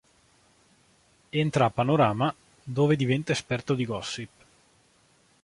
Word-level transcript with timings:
Entra 1.41 1.65
a 1.65 1.69
"Panorama", 1.69 2.33
dove 2.63 2.95
diventa 2.95 3.33
esperto 3.33 3.75
di 3.75 3.85
gossip. 3.85 4.29